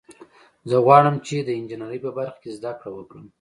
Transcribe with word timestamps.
زه 0.69 0.75
غواړم 0.85 1.15
چې 1.25 1.35
د 1.41 1.49
انجینرۍ 1.59 1.99
په 2.05 2.11
برخه 2.17 2.37
کې 2.43 2.49
زده 2.57 2.71
کړه 2.81 2.91
وکړم 2.93 3.25